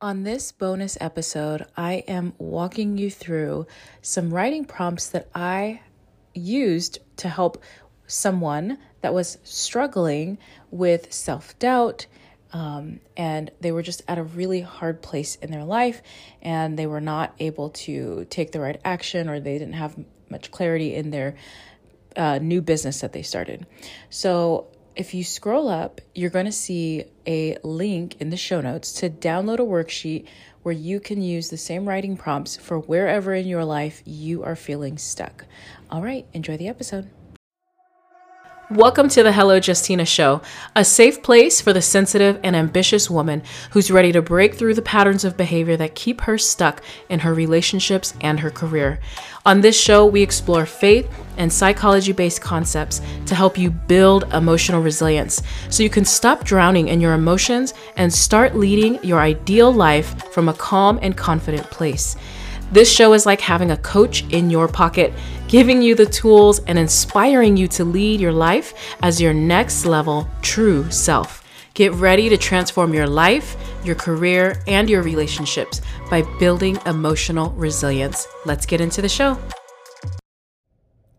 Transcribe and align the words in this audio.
On 0.00 0.24
this 0.24 0.50
bonus 0.50 0.98
episode, 1.00 1.66
I 1.76 2.04
am 2.08 2.34
walking 2.36 2.98
you 2.98 3.10
through 3.10 3.66
some 4.02 4.34
writing 4.34 4.64
prompts 4.64 5.06
that 5.10 5.30
I 5.34 5.80
used 6.34 6.98
to 7.18 7.28
help 7.28 7.62
someone 8.06 8.78
that 9.02 9.14
was 9.14 9.38
struggling 9.44 10.38
with 10.70 11.12
self 11.12 11.58
doubt. 11.58 12.06
Um, 12.52 13.00
and 13.16 13.50
they 13.60 13.72
were 13.72 13.82
just 13.82 14.02
at 14.06 14.18
a 14.18 14.22
really 14.22 14.60
hard 14.60 15.00
place 15.00 15.36
in 15.36 15.50
their 15.50 15.64
life, 15.64 16.02
and 16.42 16.78
they 16.78 16.86
were 16.86 17.00
not 17.00 17.34
able 17.38 17.70
to 17.70 18.26
take 18.30 18.52
the 18.52 18.60
right 18.60 18.80
action, 18.84 19.28
or 19.28 19.40
they 19.40 19.58
didn't 19.58 19.74
have 19.74 19.96
much 20.28 20.50
clarity 20.50 20.94
in 20.94 21.10
their 21.10 21.36
uh, 22.16 22.38
new 22.38 22.60
business 22.60 23.00
that 23.00 23.12
they 23.12 23.22
started. 23.22 23.66
So, 24.10 24.66
if 24.96 25.14
you 25.14 25.24
scroll 25.24 25.68
up, 25.68 26.00
you're 26.14 26.30
going 26.30 26.46
to 26.46 26.52
see 26.52 27.04
a 27.26 27.58
link 27.62 28.20
in 28.20 28.30
the 28.30 28.36
show 28.36 28.60
notes 28.60 28.92
to 28.92 29.10
download 29.10 29.58
a 29.58 29.62
worksheet 29.62 30.26
where 30.62 30.74
you 30.74 31.00
can 31.00 31.20
use 31.20 31.50
the 31.50 31.56
same 31.56 31.88
writing 31.88 32.16
prompts 32.16 32.56
for 32.56 32.78
wherever 32.78 33.34
in 33.34 33.46
your 33.46 33.64
life 33.64 34.02
you 34.04 34.42
are 34.42 34.56
feeling 34.56 34.96
stuck. 34.96 35.44
All 35.90 36.02
right, 36.02 36.26
enjoy 36.32 36.56
the 36.56 36.68
episode. 36.68 37.10
Welcome 38.70 39.10
to 39.10 39.22
the 39.22 39.30
Hello 39.30 39.60
Justina 39.62 40.06
Show, 40.06 40.40
a 40.74 40.86
safe 40.86 41.22
place 41.22 41.60
for 41.60 41.74
the 41.74 41.82
sensitive 41.82 42.40
and 42.42 42.56
ambitious 42.56 43.10
woman 43.10 43.42
who's 43.72 43.90
ready 43.90 44.10
to 44.12 44.22
break 44.22 44.54
through 44.54 44.72
the 44.72 44.80
patterns 44.80 45.22
of 45.22 45.36
behavior 45.36 45.76
that 45.76 45.94
keep 45.94 46.22
her 46.22 46.38
stuck 46.38 46.82
in 47.10 47.20
her 47.20 47.34
relationships 47.34 48.14
and 48.22 48.40
her 48.40 48.50
career. 48.50 49.00
On 49.44 49.60
this 49.60 49.78
show, 49.78 50.06
we 50.06 50.22
explore 50.22 50.64
faith 50.64 51.12
and 51.36 51.52
psychology 51.52 52.12
based 52.12 52.40
concepts 52.40 53.02
to 53.26 53.34
help 53.34 53.58
you 53.58 53.70
build 53.70 54.32
emotional 54.32 54.80
resilience 54.80 55.42
so 55.68 55.82
you 55.82 55.90
can 55.90 56.06
stop 56.06 56.42
drowning 56.42 56.88
in 56.88 57.02
your 57.02 57.12
emotions 57.12 57.74
and 57.98 58.10
start 58.10 58.56
leading 58.56 58.98
your 59.04 59.20
ideal 59.20 59.70
life 59.70 60.32
from 60.32 60.48
a 60.48 60.54
calm 60.54 60.98
and 61.02 61.18
confident 61.18 61.70
place. 61.70 62.16
This 62.72 62.90
show 62.90 63.12
is 63.12 63.26
like 63.26 63.40
having 63.40 63.70
a 63.70 63.76
coach 63.76 64.24
in 64.30 64.50
your 64.50 64.68
pocket, 64.68 65.12
giving 65.48 65.82
you 65.82 65.94
the 65.94 66.06
tools 66.06 66.58
and 66.60 66.78
inspiring 66.78 67.56
you 67.56 67.68
to 67.68 67.84
lead 67.84 68.20
your 68.20 68.32
life 68.32 68.96
as 69.02 69.20
your 69.20 69.34
next 69.34 69.84
level 69.84 70.28
true 70.42 70.90
self. 70.90 71.42
Get 71.74 71.92
ready 71.94 72.28
to 72.28 72.36
transform 72.36 72.94
your 72.94 73.06
life, 73.06 73.56
your 73.84 73.96
career, 73.96 74.62
and 74.66 74.88
your 74.88 75.02
relationships 75.02 75.80
by 76.08 76.22
building 76.38 76.78
emotional 76.86 77.50
resilience. 77.50 78.28
Let's 78.46 78.64
get 78.64 78.80
into 78.80 79.02
the 79.02 79.08
show. 79.08 79.38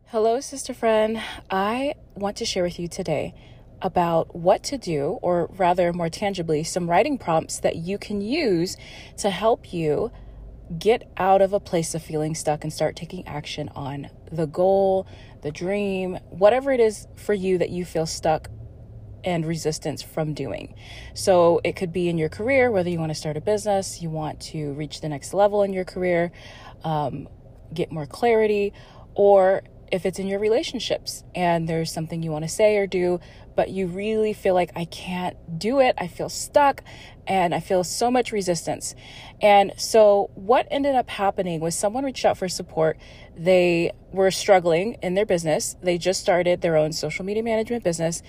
Hello, 0.08 0.40
sister 0.40 0.74
friend. 0.74 1.22
I 1.52 1.96
want 2.16 2.38
to 2.38 2.46
share 2.46 2.64
with 2.64 2.80
you 2.80 2.88
today 2.88 3.36
about 3.82 4.34
what 4.34 4.64
to 4.64 4.78
do, 4.78 5.20
or 5.22 5.48
rather, 5.58 5.92
more 5.92 6.08
tangibly, 6.10 6.64
some 6.64 6.90
writing 6.90 7.18
prompts 7.18 7.60
that 7.60 7.76
you 7.76 7.98
can 7.98 8.22
use 8.22 8.78
to 9.18 9.30
help 9.30 9.74
you 9.74 10.12
get 10.80 11.12
out 11.18 11.42
of 11.42 11.54
a 11.54 11.60
place 11.60 11.94
of 11.94 12.02
feeling 12.02 12.36
stuck 12.36 12.64
and 12.64 12.74
start 12.74 12.96
taking 12.96 13.28
action 13.28 13.70
on 13.76 14.10
the 14.32 14.48
goal, 14.48 15.08
the 15.42 15.52
dream, 15.52 16.18
whatever 16.30 16.72
it 16.72 16.80
is 16.80 17.08
for 17.16 17.34
you 17.34 17.58
that 17.58 17.70
you 17.70 17.86
feel 17.86 18.06
stuck 18.06 18.50
and 19.24 19.46
resistance 19.46 20.02
from 20.02 20.34
doing. 20.34 20.76
So 21.14 21.60
it 21.64 21.76
could 21.76 21.92
be 21.92 22.10
in 22.10 22.18
your 22.18 22.30
career, 22.30 22.72
whether 22.72 22.90
you 22.90 23.00
want 23.00 23.12
to 23.12 23.16
start 23.16 23.38
a 23.38 23.42
business, 23.42 24.02
you 24.02 24.10
want 24.10 24.40
to 24.42 24.74
reach 24.74 25.02
the 25.02 25.10
next 25.10 25.34
level 25.34 25.64
in 25.64 25.74
your 25.74 25.86
career, 25.86 26.32
um, 26.84 27.28
get 27.74 27.92
more 27.92 28.06
clarity, 28.06 28.72
or 29.16 29.64
if 29.92 30.06
it's 30.06 30.20
in 30.20 30.28
your 30.28 30.40
relationships 30.40 31.24
and 31.34 31.68
there's 31.68 31.92
something 31.92 32.22
you 32.22 32.32
want 32.32 32.44
to 32.44 32.50
say 32.50 32.78
or 32.78 32.88
do, 32.88 33.20
but 33.56 33.70
you 33.70 33.88
really 33.88 34.34
feel 34.34 34.54
like 34.54 34.72
I 34.76 34.86
can't 34.86 35.36
do 35.58 35.80
it, 35.80 35.96
I 35.98 36.08
feel 36.08 36.30
stuck, 36.30 36.84
and 37.28 37.54
I 37.54 37.60
feel 37.60 37.84
so 37.84 38.12
much 38.12 38.32
resistance. 38.32 38.96
And 39.42 39.74
so, 39.78 40.30
what 40.36 40.68
ended 40.70 40.96
up 40.96 41.10
happening 41.10 41.60
was 41.60 41.76
someone 41.76 42.04
reached 42.04 42.26
out 42.26 42.38
for 42.38 42.50
support. 42.50 42.98
They 43.38 43.92
were 44.12 44.32
struggling 44.32 44.98
in 45.02 45.14
their 45.14 45.26
business, 45.26 45.76
they 45.82 45.98
just 45.98 46.22
started 46.22 46.62
their 46.62 46.78
own 46.78 46.94
social 46.94 47.26
media 47.26 47.44
management 47.44 47.84
business, 47.84 48.22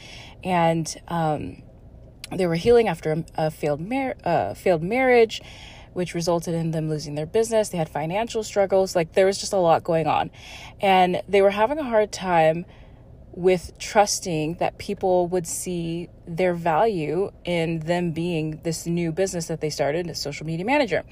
and 0.43 0.95
um, 1.09 1.63
they 2.35 2.47
were 2.47 2.57
healing 2.57 2.89
after 2.89 3.25
a, 3.37 3.51
failed, 3.51 3.81
mar- 3.81 4.17
uh, 4.25 4.55
failed 4.55 4.83
marriage 4.83 5.41
which 5.97 6.13
resulted 6.13 6.53
in 6.53 6.73
them 6.73 6.91
losing 6.91 7.15
their 7.15 7.25
business. 7.25 7.71
They 7.71 7.79
had 7.79 7.89
financial 7.89 8.43
struggles. 8.43 8.95
Like 8.95 9.15
there 9.15 9.25
was 9.25 9.39
just 9.39 9.55
a 9.55 9.57
lot 9.57 9.83
going 9.83 10.07
on. 10.07 10.31
And 10.79 11.23
they 11.27 11.41
were 11.41 11.49
having 11.49 11.79
a 11.79 11.85
hard 11.85 12.13
time 12.13 12.67
with 13.37 13.79
trusting 13.79 14.55
that 14.55 14.79
people 14.79 15.29
would 15.29 15.47
see 15.47 16.09
their 16.27 16.55
value 16.55 17.31
in 17.45 17.81
them 17.81 18.11
being 18.11 18.59
this 18.63 18.87
new 18.87 19.13
business 19.13 19.47
that 19.47 19.61
they 19.61 19.69
started, 19.69 20.09
a 20.09 20.15
social 20.15 20.47
media 20.47 20.65
manager. 20.65 21.05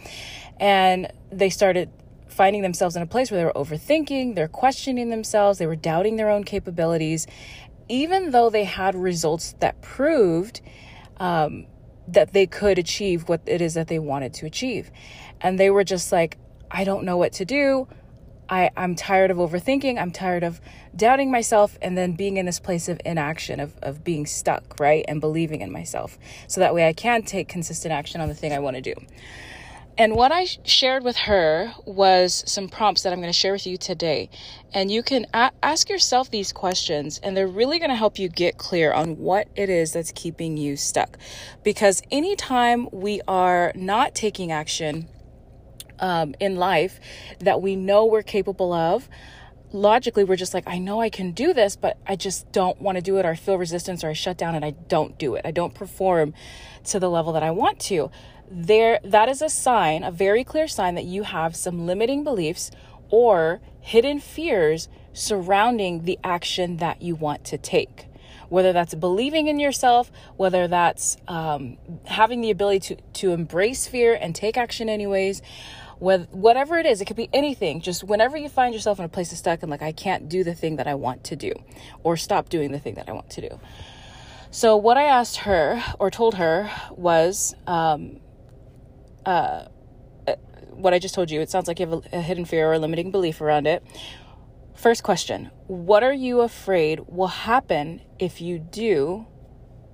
And 0.58 1.12
they 1.30 1.50
started 1.50 1.90
finding 2.26 2.62
themselves 2.62 2.96
in 2.96 3.02
a 3.02 3.06
place 3.06 3.30
where 3.30 3.38
they 3.38 3.44
were 3.44 3.52
overthinking, 3.52 4.34
they're 4.34 4.48
questioning 4.48 5.10
themselves, 5.10 5.58
they 5.58 5.66
were 5.66 5.76
doubting 5.76 6.16
their 6.16 6.30
own 6.30 6.44
capabilities, 6.44 7.26
even 7.90 8.30
though 8.30 8.48
they 8.48 8.64
had 8.64 8.94
results 8.94 9.54
that 9.60 9.82
proved 9.82 10.62
um, 11.18 11.66
that 12.08 12.32
they 12.32 12.46
could 12.46 12.78
achieve 12.78 13.28
what 13.28 13.42
it 13.44 13.60
is 13.60 13.74
that 13.74 13.88
they 13.88 13.98
wanted 13.98 14.32
to 14.32 14.46
achieve. 14.46 14.90
And 15.42 15.60
they 15.60 15.68
were 15.68 15.84
just 15.84 16.10
like, 16.10 16.38
I 16.70 16.84
don't 16.84 17.04
know 17.04 17.18
what 17.18 17.34
to 17.34 17.44
do. 17.44 17.86
I, 18.48 18.70
I'm 18.76 18.94
tired 18.94 19.30
of 19.30 19.38
overthinking. 19.38 20.00
I'm 20.00 20.10
tired 20.10 20.44
of 20.44 20.60
doubting 20.96 21.30
myself 21.30 21.78
and 21.82 21.96
then 21.98 22.12
being 22.12 22.36
in 22.36 22.46
this 22.46 22.60
place 22.60 22.88
of 22.88 23.00
inaction, 23.04 23.60
of, 23.60 23.74
of 23.82 24.04
being 24.04 24.26
stuck, 24.26 24.78
right? 24.80 25.04
And 25.08 25.20
believing 25.20 25.60
in 25.60 25.72
myself. 25.72 26.18
So 26.48 26.60
that 26.60 26.74
way 26.74 26.88
I 26.88 26.92
can 26.92 27.22
take 27.22 27.48
consistent 27.48 27.92
action 27.92 28.20
on 28.20 28.28
the 28.28 28.34
thing 28.34 28.52
I 28.52 28.58
want 28.60 28.76
to 28.76 28.82
do. 28.82 28.94
And 29.96 30.16
what 30.16 30.32
I 30.32 30.46
shared 30.64 31.04
with 31.04 31.16
her 31.18 31.72
was 31.86 32.42
some 32.46 32.68
prompts 32.68 33.02
that 33.02 33.12
I'm 33.12 33.20
going 33.20 33.32
to 33.32 33.38
share 33.38 33.52
with 33.52 33.66
you 33.66 33.76
today. 33.76 34.28
And 34.72 34.90
you 34.90 35.04
can 35.04 35.26
a- 35.32 35.52
ask 35.62 35.88
yourself 35.88 36.30
these 36.30 36.52
questions, 36.52 37.20
and 37.22 37.36
they're 37.36 37.46
really 37.46 37.78
going 37.78 37.90
to 37.90 37.96
help 37.96 38.18
you 38.18 38.28
get 38.28 38.58
clear 38.58 38.92
on 38.92 39.18
what 39.18 39.46
it 39.54 39.68
is 39.68 39.92
that's 39.92 40.10
keeping 40.12 40.56
you 40.56 40.76
stuck. 40.76 41.16
Because 41.62 42.02
anytime 42.10 42.88
we 42.90 43.20
are 43.28 43.70
not 43.76 44.16
taking 44.16 44.50
action 44.50 45.08
um, 46.04 46.34
in 46.38 46.56
life 46.56 47.00
that 47.40 47.62
we 47.62 47.74
know 47.74 48.04
we're 48.04 48.22
capable 48.22 48.72
of, 48.72 49.08
logically 49.72 50.22
we're 50.22 50.36
just 50.36 50.54
like 50.54 50.62
i 50.68 50.78
know 50.78 51.00
i 51.00 51.10
can 51.10 51.32
do 51.32 51.52
this 51.52 51.74
but 51.74 51.98
i 52.06 52.14
just 52.14 52.50
don't 52.52 52.80
want 52.80 52.94
to 52.94 53.02
do 53.02 53.16
it 53.16 53.26
or 53.26 53.30
I 53.30 53.34
feel 53.34 53.58
resistance 53.58 54.04
or 54.04 54.08
i 54.08 54.12
shut 54.12 54.38
down 54.38 54.54
and 54.54 54.64
i 54.64 54.70
don't 54.70 55.18
do 55.18 55.34
it. 55.34 55.42
I 55.44 55.50
don't 55.50 55.74
perform 55.74 56.32
to 56.84 57.00
the 57.00 57.10
level 57.10 57.32
that 57.32 57.42
i 57.42 57.50
want 57.50 57.80
to. 57.90 58.08
There 58.48 59.00
that 59.02 59.28
is 59.28 59.42
a 59.42 59.48
sign, 59.48 60.04
a 60.04 60.12
very 60.12 60.44
clear 60.44 60.68
sign 60.68 60.94
that 60.94 61.06
you 61.06 61.24
have 61.24 61.56
some 61.56 61.86
limiting 61.86 62.22
beliefs 62.22 62.70
or 63.10 63.60
hidden 63.80 64.20
fears 64.20 64.88
surrounding 65.12 66.04
the 66.04 66.18
action 66.22 66.76
that 66.76 67.02
you 67.02 67.16
want 67.16 67.44
to 67.46 67.58
take. 67.58 68.06
Whether 68.48 68.72
that's 68.72 68.94
believing 68.94 69.48
in 69.48 69.58
yourself, 69.58 70.12
whether 70.36 70.68
that's 70.68 71.16
um, 71.26 71.78
having 72.04 72.40
the 72.42 72.50
ability 72.50 72.94
to, 72.94 72.96
to 73.14 73.32
embrace 73.32 73.88
fear 73.88 74.16
and 74.20 74.34
take 74.34 74.56
action 74.56 74.88
anyways, 74.88 75.42
whatever 75.98 76.78
it 76.78 76.86
is, 76.86 77.00
it 77.00 77.06
could 77.06 77.16
be 77.16 77.28
anything. 77.32 77.80
Just 77.80 78.04
whenever 78.04 78.36
you 78.36 78.48
find 78.48 78.74
yourself 78.74 78.98
in 78.98 79.04
a 79.04 79.08
place 79.08 79.32
of 79.32 79.38
stuck 79.38 79.62
and 79.62 79.70
like, 79.70 79.82
I 79.82 79.92
can't 79.92 80.28
do 80.28 80.44
the 80.44 80.54
thing 80.54 80.76
that 80.76 80.86
I 80.86 80.94
want 80.94 81.24
to 81.24 81.36
do, 81.36 81.52
or 82.02 82.16
stop 82.16 82.48
doing 82.48 82.72
the 82.72 82.78
thing 82.78 82.94
that 82.94 83.08
I 83.08 83.12
want 83.12 83.30
to 83.30 83.48
do. 83.48 83.60
So, 84.50 84.76
what 84.76 84.96
I 84.96 85.04
asked 85.04 85.38
her 85.38 85.82
or 85.98 86.10
told 86.10 86.34
her 86.36 86.70
was, 86.90 87.54
um, 87.66 88.20
uh, 89.26 89.64
what 90.70 90.92
I 90.92 90.98
just 90.98 91.14
told 91.14 91.30
you, 91.30 91.40
it 91.40 91.50
sounds 91.50 91.68
like 91.68 91.80
you 91.80 91.86
have 91.88 92.04
a, 92.12 92.18
a 92.18 92.20
hidden 92.20 92.44
fear 92.44 92.68
or 92.68 92.74
a 92.74 92.78
limiting 92.78 93.10
belief 93.10 93.40
around 93.40 93.66
it. 93.66 93.82
First 94.74 95.02
question 95.02 95.50
What 95.66 96.02
are 96.02 96.12
you 96.12 96.40
afraid 96.40 97.00
will 97.06 97.28
happen 97.28 98.02
if 98.18 98.40
you 98.40 98.58
do 98.58 99.26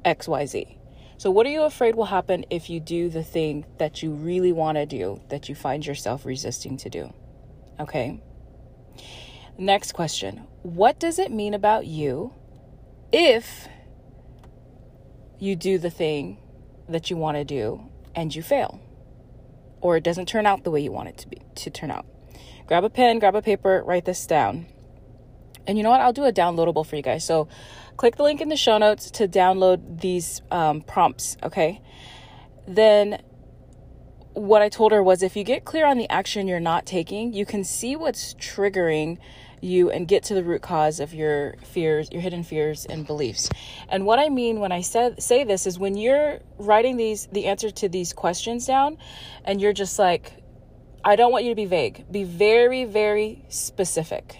XYZ? 0.05 0.80
So, 1.21 1.31
what 1.31 1.45
are 1.45 1.51
you 1.51 1.65
afraid 1.65 1.97
will 1.97 2.07
happen 2.07 2.47
if 2.49 2.71
you 2.71 2.81
do 2.81 3.11
the 3.11 3.23
thing 3.23 3.67
that 3.77 4.03
you 4.03 4.11
really 4.11 4.53
want 4.53 4.79
to 4.79 4.87
do, 4.87 5.21
that 5.28 5.51
you 5.51 5.55
find 5.55 5.84
yourself 5.84 6.25
resisting 6.25 6.78
to 6.78 6.89
do? 6.89 7.13
Okay. 7.78 8.22
Next 9.59 9.93
question 9.93 10.47
What 10.63 10.99
does 10.99 11.19
it 11.19 11.31
mean 11.31 11.53
about 11.53 11.84
you 11.84 12.33
if 13.13 13.69
you 15.39 15.57
do 15.57 15.77
the 15.77 15.91
thing 15.91 16.39
that 16.89 17.11
you 17.11 17.19
want 17.19 17.37
to 17.37 17.45
do 17.45 17.91
and 18.15 18.34
you 18.34 18.43
fail? 18.43 18.81
or 19.83 19.99
it 19.99 20.05
doesn't 20.05 20.27
turn 20.27 20.47
out 20.47 20.65
the 20.65 20.71
way 20.71 20.81
you 20.81 20.93
want 20.93 21.09
it 21.11 21.19
to 21.19 21.28
be 21.28 21.39
to 21.55 21.71
turn 21.71 21.91
out. 21.91 22.07
Grab 22.66 22.84
a 22.84 22.91
pen, 22.91 23.19
grab 23.19 23.34
a 23.34 23.43
paper, 23.43 23.83
write 23.84 24.07
this 24.07 24.27
down. 24.27 24.66
And 25.66 25.77
you 25.77 25.84
know 25.84 25.91
what? 25.91 26.01
I'll 26.01 26.12
do 26.12 26.24
a 26.24 26.33
downloadable 26.33 26.86
for 26.86 26.97
you 26.97 27.03
guys. 27.03 27.24
So 27.24 27.48
click 27.97 28.16
the 28.16 28.22
link 28.22 28.41
in 28.41 28.48
the 28.48 28.57
show 28.57 28.78
notes 28.78 29.10
to 29.12 29.28
download 29.28 30.01
these 30.01 30.42
um, 30.51 30.80
prompts, 30.80 31.36
okay? 31.42 31.80
Then 32.66 33.22
what 34.33 34.62
I 34.62 34.68
told 34.68 34.92
her 34.92 35.03
was 35.03 35.22
if 35.22 35.36
you 35.36 35.45
get 35.45 35.65
clear 35.65 35.86
on 35.86 35.98
the 35.98 36.09
action 36.09 36.48
you're 36.48 36.60
not 36.60 36.86
taking, 36.86 37.33
you 37.33 37.45
can 37.45 37.65
see 37.65 37.97
what's 37.97 38.34
triggering 38.34 39.18
you 39.60 39.91
and 39.91 40.09
get 40.09 40.24
to 40.24 40.34
the 40.34 40.42
root 40.42 40.62
cause 40.62 41.01
of 41.01 41.12
your 41.12 41.54
fears, 41.65 42.09
your 42.10 42.22
hidden 42.22 42.42
fears 42.42 42.86
and 42.86 43.06
beliefs. 43.06 43.51
And 43.89 44.06
what 44.06 44.18
I 44.18 44.28
mean 44.28 44.60
when 44.60 44.72
I 44.72 44.80
said 44.80 45.22
say 45.22 45.45
this 45.45 45.66
is 45.66 45.78
when 45.78 45.97
you're 45.97 46.41
writing 46.59 46.97
these 46.97 47.27
the 47.27 47.47
answer 47.47 47.71
to 47.71 47.89
these 47.89 48.13
questions 48.13 48.66
down 48.66 48.98
and 49.45 49.60
you're 49.60 49.72
just 49.72 49.98
like 49.98 50.33
I 51.04 51.16
don't 51.16 51.33
want 51.33 51.45
you 51.45 51.51
to 51.51 51.56
be 51.56 51.66
vague. 51.66 52.10
Be 52.10 52.24
very 52.24 52.84
very 52.84 53.45
specific. 53.48 54.39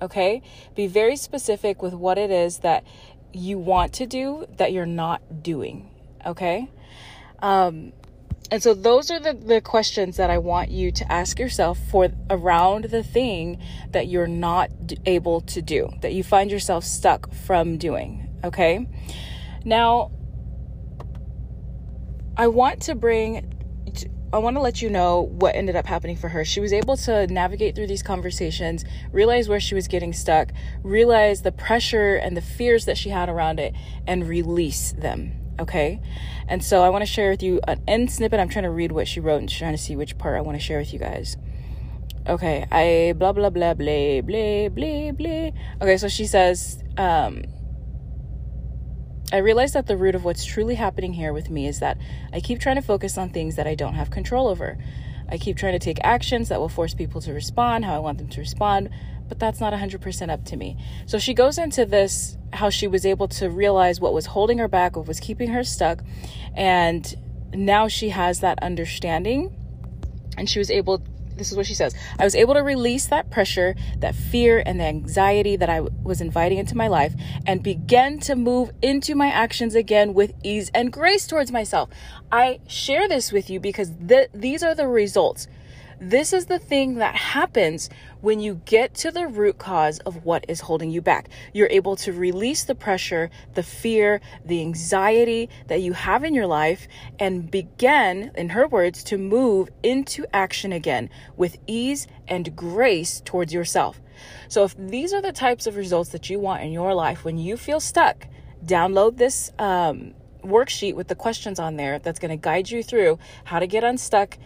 Okay? 0.00 0.42
Be 0.74 0.86
very 0.86 1.16
specific 1.16 1.82
with 1.82 1.94
what 1.94 2.18
it 2.18 2.30
is 2.30 2.58
that 2.58 2.84
you 3.32 3.58
want 3.58 3.92
to 3.94 4.06
do 4.06 4.46
that 4.56 4.72
you're 4.72 4.86
not 4.86 5.42
doing. 5.42 5.90
Okay? 6.24 6.70
Um 7.40 7.92
and 8.50 8.62
so 8.62 8.74
those 8.74 9.10
are 9.10 9.18
the, 9.18 9.32
the 9.32 9.60
questions 9.60 10.16
that 10.18 10.30
I 10.30 10.38
want 10.38 10.70
you 10.70 10.92
to 10.92 11.12
ask 11.12 11.38
yourself 11.38 11.78
for 11.90 12.08
around 12.30 12.84
the 12.84 13.02
thing 13.02 13.60
that 13.90 14.06
you're 14.06 14.28
not 14.28 14.70
able 15.04 15.40
to 15.42 15.60
do, 15.60 15.90
that 16.00 16.12
you 16.12 16.22
find 16.22 16.50
yourself 16.50 16.84
stuck 16.84 17.32
from 17.32 17.76
doing. 17.76 18.28
Okay. 18.44 18.86
Now, 19.64 20.12
I 22.36 22.46
want 22.46 22.82
to 22.82 22.94
bring 22.94 23.52
I 24.32 24.38
want 24.38 24.56
to 24.56 24.60
let 24.60 24.82
you 24.82 24.90
know 24.90 25.22
what 25.22 25.54
ended 25.54 25.76
up 25.76 25.86
happening 25.86 26.16
for 26.16 26.28
her. 26.28 26.44
She 26.44 26.60
was 26.60 26.72
able 26.72 26.96
to 26.98 27.26
navigate 27.28 27.74
through 27.74 27.86
these 27.86 28.02
conversations, 28.02 28.84
realize 29.12 29.48
where 29.48 29.60
she 29.60 29.74
was 29.74 29.86
getting 29.88 30.12
stuck, 30.12 30.52
realize 30.82 31.42
the 31.42 31.52
pressure 31.52 32.16
and 32.16 32.36
the 32.36 32.40
fears 32.42 32.86
that 32.86 32.98
she 32.98 33.10
had 33.10 33.28
around 33.28 33.60
it, 33.60 33.74
and 34.06 34.28
release 34.28 34.92
them 34.92 35.42
okay? 35.58 36.00
And 36.48 36.62
so 36.62 36.82
I 36.82 36.90
want 36.90 37.02
to 37.02 37.10
share 37.10 37.30
with 37.30 37.42
you 37.42 37.60
an 37.66 37.82
end 37.86 38.10
snippet. 38.10 38.38
I'm 38.40 38.48
trying 38.48 38.64
to 38.64 38.70
read 38.70 38.92
what 38.92 39.08
she 39.08 39.20
wrote 39.20 39.38
and 39.38 39.48
trying 39.48 39.72
to 39.72 39.78
see 39.78 39.96
which 39.96 40.18
part 40.18 40.36
I 40.36 40.40
want 40.40 40.58
to 40.58 40.62
share 40.62 40.78
with 40.78 40.92
you 40.92 40.98
guys. 40.98 41.36
Okay, 42.28 42.66
I 42.72 43.14
blah 43.16 43.32
blah 43.32 43.50
blah 43.50 43.74
blah 43.74 44.20
blah 44.22 44.68
blah 44.68 45.12
blah. 45.12 45.50
Okay, 45.80 45.96
so 45.96 46.08
she 46.08 46.26
says, 46.26 46.82
um, 46.96 47.44
I 49.32 49.38
realize 49.38 49.72
that 49.72 49.86
the 49.86 49.96
root 49.96 50.14
of 50.14 50.24
what's 50.24 50.44
truly 50.44 50.76
happening 50.76 51.12
here 51.12 51.32
with 51.32 51.50
me 51.50 51.66
is 51.66 51.80
that 51.80 51.98
I 52.32 52.40
keep 52.40 52.60
trying 52.60 52.76
to 52.76 52.82
focus 52.82 53.18
on 53.18 53.30
things 53.30 53.56
that 53.56 53.66
I 53.66 53.74
don't 53.74 53.94
have 53.94 54.10
control 54.10 54.46
over. 54.46 54.78
I 55.28 55.38
keep 55.38 55.56
trying 55.56 55.72
to 55.72 55.80
take 55.80 55.98
actions 56.04 56.48
that 56.48 56.60
will 56.60 56.68
force 56.68 56.94
people 56.94 57.20
to 57.22 57.32
respond 57.32 57.84
how 57.84 57.96
I 57.96 57.98
want 57.98 58.18
them 58.18 58.28
to 58.28 58.40
respond, 58.40 58.90
but 59.28 59.40
that's 59.40 59.58
not 59.58 59.72
100% 59.72 60.30
up 60.30 60.44
to 60.44 60.56
me. 60.56 60.76
So 61.06 61.18
she 61.18 61.34
goes 61.34 61.58
into 61.58 61.84
this 61.84 62.36
how 62.52 62.70
she 62.70 62.86
was 62.86 63.04
able 63.04 63.26
to 63.28 63.50
realize 63.50 64.00
what 64.00 64.12
was 64.12 64.26
holding 64.26 64.58
her 64.58 64.68
back, 64.68 64.96
what 64.96 65.08
was 65.08 65.18
keeping 65.18 65.50
her 65.50 65.64
stuck, 65.64 66.02
and 66.54 67.16
now 67.52 67.88
she 67.88 68.10
has 68.10 68.40
that 68.40 68.62
understanding 68.62 69.54
and 70.36 70.48
she 70.48 70.58
was 70.58 70.70
able 70.70 71.02
this 71.36 71.50
is 71.50 71.56
what 71.56 71.66
she 71.66 71.74
says 71.74 71.94
I 72.18 72.24
was 72.24 72.34
able 72.34 72.54
to 72.54 72.62
release 72.62 73.06
that 73.06 73.30
pressure, 73.30 73.74
that 73.98 74.14
fear, 74.14 74.62
and 74.64 74.80
the 74.80 74.84
anxiety 74.84 75.56
that 75.56 75.68
I 75.68 75.80
was 75.80 76.20
inviting 76.20 76.58
into 76.58 76.76
my 76.76 76.88
life 76.88 77.14
and 77.46 77.62
begin 77.62 78.18
to 78.20 78.34
move 78.34 78.72
into 78.82 79.14
my 79.14 79.28
actions 79.28 79.74
again 79.74 80.14
with 80.14 80.32
ease 80.42 80.70
and 80.74 80.92
grace 80.92 81.26
towards 81.26 81.52
myself. 81.52 81.90
I 82.32 82.60
share 82.66 83.08
this 83.08 83.32
with 83.32 83.50
you 83.50 83.60
because 83.60 83.92
th- 84.08 84.30
these 84.34 84.62
are 84.62 84.74
the 84.74 84.88
results. 84.88 85.48
This 85.98 86.34
is 86.34 86.44
the 86.44 86.58
thing 86.58 86.96
that 86.96 87.14
happens 87.14 87.88
when 88.20 88.38
you 88.38 88.60
get 88.66 88.92
to 88.96 89.10
the 89.10 89.26
root 89.26 89.56
cause 89.56 89.98
of 90.00 90.26
what 90.26 90.44
is 90.46 90.60
holding 90.60 90.90
you 90.90 91.00
back. 91.00 91.30
You're 91.54 91.70
able 91.70 91.96
to 91.96 92.12
release 92.12 92.64
the 92.64 92.74
pressure, 92.74 93.30
the 93.54 93.62
fear, 93.62 94.20
the 94.44 94.60
anxiety 94.60 95.48
that 95.68 95.80
you 95.80 95.94
have 95.94 96.22
in 96.22 96.34
your 96.34 96.46
life 96.46 96.86
and 97.18 97.50
begin, 97.50 98.30
in 98.34 98.50
her 98.50 98.68
words, 98.68 99.02
to 99.04 99.16
move 99.16 99.70
into 99.82 100.26
action 100.34 100.70
again 100.70 101.08
with 101.34 101.56
ease 101.66 102.06
and 102.28 102.54
grace 102.54 103.22
towards 103.24 103.54
yourself. 103.54 103.98
So, 104.48 104.64
if 104.64 104.76
these 104.76 105.14
are 105.14 105.22
the 105.22 105.32
types 105.32 105.66
of 105.66 105.76
results 105.76 106.10
that 106.10 106.28
you 106.28 106.38
want 106.38 106.62
in 106.62 106.72
your 106.72 106.92
life 106.92 107.24
when 107.24 107.38
you 107.38 107.56
feel 107.56 107.80
stuck, 107.80 108.26
download 108.64 109.16
this 109.16 109.50
um, 109.58 110.12
worksheet 110.42 110.94
with 110.94 111.08
the 111.08 111.14
questions 111.14 111.58
on 111.58 111.76
there 111.76 111.98
that's 111.98 112.18
going 112.18 112.30
to 112.30 112.36
guide 112.36 112.70
you 112.70 112.82
through 112.82 113.18
how 113.44 113.58
to 113.58 113.66
get 113.66 113.82
unstuck 113.82 114.36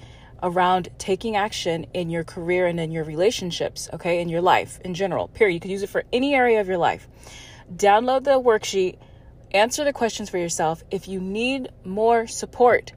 around 0.43 0.89
taking 0.99 1.37
action 1.37 1.87
in 1.95 2.11
your 2.11 2.25
career 2.25 2.67
and 2.67 2.81
in 2.81 2.91
your 2.91 3.05
relationships, 3.05 3.89
okay, 3.93 4.21
in 4.21 4.29
your 4.29 4.41
life 4.41 4.81
in 4.85 4.95
general. 4.95 5.29
Period. 5.29 5.55
You 5.55 5.61
could 5.61 5.71
use 5.71 5.83
it 5.83 5.91
for 5.91 6.05
any 6.13 6.35
area 6.35 6.61
of 6.61 6.69
your 6.69 6.79
life. 6.79 7.09
Download 7.75 8.25
the 8.25 8.41
worksheet, 8.41 8.99
answer 9.53 9.85
the 9.85 9.93
questions 9.93 10.31
for 10.31 10.39
yourself. 10.39 10.83
If 10.91 11.09
you 11.09 11.21
need 11.21 11.69
more 11.85 12.27
support, 12.27 12.93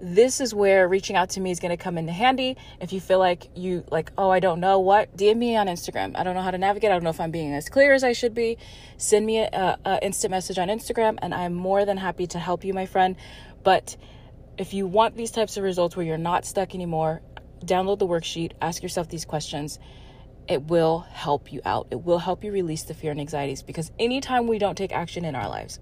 this 0.00 0.40
is 0.40 0.54
where 0.54 0.88
reaching 0.88 1.16
out 1.16 1.30
to 1.30 1.40
me 1.40 1.50
is 1.50 1.60
going 1.60 1.70
to 1.70 1.82
come 1.82 1.96
in 1.96 2.08
handy. 2.08 2.56
If 2.80 2.92
you 2.92 3.00
feel 3.00 3.18
like 3.18 3.48
you 3.54 3.84
like, 3.90 4.12
oh, 4.18 4.28
I 4.28 4.40
don't 4.40 4.60
know 4.60 4.80
what, 4.80 5.16
DM 5.16 5.36
me 5.36 5.56
on 5.56 5.66
Instagram. 5.66 6.16
I 6.16 6.24
don't 6.24 6.34
know 6.34 6.42
how 6.42 6.50
to 6.50 6.58
navigate. 6.58 6.90
I 6.90 6.94
don't 6.94 7.04
know 7.04 7.10
if 7.10 7.20
I'm 7.20 7.30
being 7.30 7.54
as 7.54 7.68
clear 7.68 7.94
as 7.94 8.04
I 8.04 8.12
should 8.12 8.34
be. 8.34 8.58
Send 8.98 9.24
me 9.24 9.38
a 9.38 9.98
instant 10.02 10.32
message 10.32 10.58
on 10.58 10.68
Instagram, 10.68 11.18
and 11.22 11.32
I'm 11.32 11.54
more 11.54 11.84
than 11.84 11.96
happy 11.96 12.26
to 12.28 12.38
help 12.38 12.64
you, 12.64 12.74
my 12.74 12.86
friend. 12.86 13.16
But 13.62 13.96
if 14.58 14.74
you 14.74 14.86
want 14.86 15.16
these 15.16 15.30
types 15.30 15.56
of 15.56 15.64
results 15.64 15.96
where 15.96 16.06
you're 16.06 16.18
not 16.18 16.44
stuck 16.44 16.74
anymore, 16.74 17.22
download 17.64 17.98
the 17.98 18.06
worksheet, 18.06 18.52
ask 18.60 18.82
yourself 18.82 19.08
these 19.08 19.24
questions. 19.24 19.78
It 20.46 20.64
will 20.64 21.00
help 21.10 21.52
you 21.52 21.60
out. 21.64 21.88
It 21.90 22.04
will 22.04 22.18
help 22.18 22.44
you 22.44 22.52
release 22.52 22.82
the 22.82 22.94
fear 22.94 23.10
and 23.10 23.20
anxieties 23.20 23.62
because 23.62 23.90
anytime 23.98 24.46
we 24.46 24.58
don't 24.58 24.76
take 24.76 24.92
action 24.92 25.24
in 25.24 25.34
our 25.34 25.48
lives, 25.48 25.80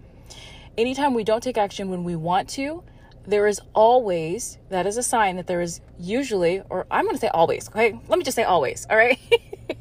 anytime 0.79 1.15
we 1.15 1.25
don't 1.25 1.43
take 1.43 1.59
action 1.59 1.91
when 1.91 2.05
we 2.05 2.17
want 2.17 2.49
to, 2.51 2.85
there 3.27 3.47
is 3.47 3.61
always, 3.75 4.59
that 4.71 4.87
is 4.87 4.97
a 4.97 5.03
sign 5.03 5.37
that 5.37 5.47
there 5.47 5.61
is 5.61 5.81
usually, 5.99 6.63
or 6.71 6.87
I'm 6.91 7.05
going 7.05 7.15
to 7.15 7.21
say 7.21 7.29
always, 7.29 7.69
okay? 7.69 7.99
Let 8.09 8.19
me 8.19 8.25
just 8.25 8.35
say 8.35 8.45
always, 8.45 8.87
all 8.89 8.97
right? 8.97 9.19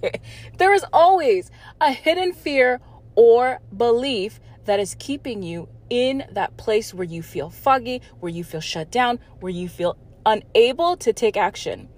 there 0.58 0.74
is 0.74 0.86
always 0.94 1.50
a 1.80 1.92
hidden 1.92 2.34
fear 2.34 2.82
or 3.16 3.60
belief 3.76 4.40
that 4.66 4.80
is 4.80 4.96
keeping 5.00 5.44
you 5.44 5.70
in 5.90 6.24
that 6.32 6.58
place 6.58 6.94
where 6.94 7.06
you 7.06 7.22
feel 7.22 7.50
foggy, 7.50 8.02
where 8.20 8.32
you 8.32 8.44
feel 8.44 8.62
shut 8.62 8.92
down, 8.92 9.20
where 9.40 9.52
you 9.52 9.68
feel 9.68 9.98
unable 10.26 10.96
to 10.98 11.14
take 11.14 11.36
action, 11.36 11.90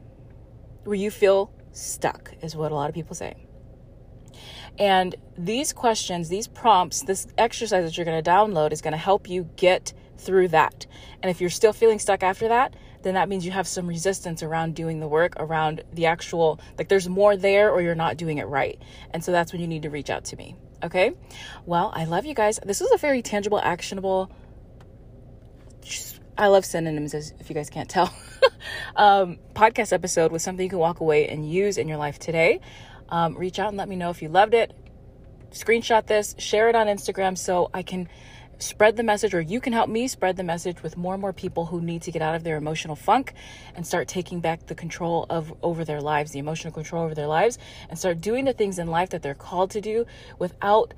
where 0.83 0.95
you 0.95 1.11
feel 1.11 1.51
stuck, 1.71 2.33
is 2.41 2.55
what 2.55 2.71
a 2.71 2.75
lot 2.75 2.89
of 2.89 2.95
people 2.95 3.15
say. 3.15 3.35
And 4.79 5.15
these 5.37 5.73
questions, 5.73 6.29
these 6.29 6.47
prompts, 6.47 7.03
this 7.03 7.27
exercise 7.37 7.83
that 7.83 7.97
you're 7.97 8.05
going 8.05 8.21
to 8.21 8.29
download 8.29 8.71
is 8.71 8.81
going 8.81 8.93
to 8.93 8.97
help 8.97 9.29
you 9.29 9.49
get 9.55 9.93
through 10.17 10.47
that. 10.49 10.85
And 11.21 11.29
if 11.29 11.41
you're 11.41 11.49
still 11.49 11.73
feeling 11.73 11.99
stuck 11.99 12.23
after 12.23 12.47
that, 12.47 12.75
then 13.03 13.15
that 13.15 13.29
means 13.29 13.45
you 13.45 13.51
have 13.51 13.67
some 13.67 13.85
resistance 13.85 14.41
around 14.41 14.75
doing 14.75 14.99
the 14.99 15.07
work, 15.07 15.33
around 15.37 15.83
the 15.93 16.05
actual, 16.05 16.59
like 16.77 16.87
there's 16.87 17.09
more 17.09 17.35
there 17.35 17.69
or 17.69 17.81
you're 17.81 17.95
not 17.95 18.17
doing 18.17 18.37
it 18.37 18.47
right. 18.47 18.81
And 19.11 19.23
so 19.23 19.31
that's 19.31 19.51
when 19.51 19.61
you 19.61 19.67
need 19.67 19.83
to 19.83 19.89
reach 19.89 20.09
out 20.09 20.25
to 20.25 20.37
me. 20.37 20.55
Okay. 20.83 21.13
Well, 21.65 21.91
I 21.95 22.05
love 22.05 22.25
you 22.25 22.33
guys. 22.33 22.59
This 22.63 22.81
was 22.81 22.91
a 22.91 22.97
very 22.97 23.21
tangible, 23.21 23.59
actionable. 23.59 24.29
I 26.37 26.47
love 26.47 26.65
synonyms, 26.65 27.13
as 27.13 27.33
if 27.39 27.49
you 27.49 27.55
guys 27.55 27.69
can't 27.69 27.89
tell. 27.89 28.13
um, 28.95 29.37
podcast 29.53 29.93
episode 29.93 30.31
with 30.31 30.41
something 30.41 30.63
you 30.63 30.69
can 30.69 30.79
walk 30.79 30.99
away 30.99 31.27
and 31.27 31.49
use 31.49 31.77
in 31.77 31.87
your 31.87 31.97
life 31.97 32.19
today. 32.19 32.59
Um, 33.09 33.37
reach 33.37 33.59
out 33.59 33.69
and 33.69 33.77
let 33.77 33.87
me 33.87 33.95
know 33.95 34.09
if 34.09 34.21
you 34.21 34.29
loved 34.29 34.53
it. 34.53 34.73
Screenshot 35.51 36.07
this, 36.07 36.35
share 36.39 36.69
it 36.69 36.75
on 36.75 36.87
Instagram 36.87 37.37
so 37.37 37.69
I 37.73 37.83
can 37.83 38.09
spread 38.63 38.95
the 38.95 39.03
message, 39.03 39.33
or 39.33 39.41
you 39.41 39.59
can 39.59 39.73
help 39.73 39.89
me 39.89 40.07
spread 40.07 40.37
the 40.37 40.43
message 40.43 40.81
with 40.81 40.97
more 40.97 41.13
and 41.13 41.21
more 41.21 41.33
people 41.33 41.65
who 41.65 41.81
need 41.81 42.01
to 42.03 42.11
get 42.11 42.21
out 42.21 42.35
of 42.35 42.43
their 42.43 42.57
emotional 42.57 42.95
funk 42.95 43.33
and 43.75 43.85
start 43.85 44.07
taking 44.07 44.39
back 44.39 44.65
the 44.67 44.75
control 44.75 45.25
of 45.29 45.53
over 45.61 45.85
their 45.85 46.01
lives, 46.01 46.31
the 46.31 46.39
emotional 46.39 46.73
control 46.73 47.03
over 47.03 47.13
their 47.13 47.27
lives, 47.27 47.57
and 47.89 47.99
start 47.99 48.21
doing 48.21 48.45
the 48.45 48.53
things 48.53 48.79
in 48.79 48.87
life 48.87 49.09
that 49.09 49.21
they're 49.21 49.33
called 49.33 49.71
to 49.71 49.81
do 49.81 50.05
without 50.39 50.93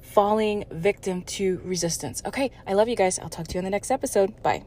falling 0.00 0.64
victim 0.70 1.22
to 1.22 1.60
resistance. 1.64 2.22
Okay, 2.26 2.50
I 2.66 2.74
love 2.74 2.88
you 2.88 2.96
guys. 2.96 3.18
I'll 3.18 3.28
talk 3.28 3.46
to 3.48 3.54
you 3.54 3.58
on 3.58 3.64
the 3.64 3.70
next 3.70 3.90
episode. 3.90 4.42
Bye. 4.42 4.64